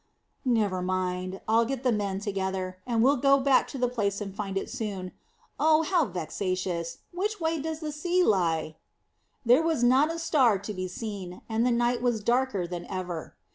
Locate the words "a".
10.11-10.17